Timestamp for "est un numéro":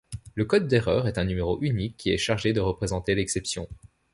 1.07-1.61